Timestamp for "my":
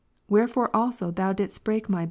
1.87-1.99